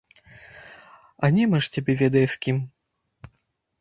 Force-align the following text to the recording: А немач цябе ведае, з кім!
А 1.27 1.29
немач 1.37 1.61
цябе 1.73 1.93
ведае, 2.03 2.25
з 2.33 2.43
кім! 2.47 2.57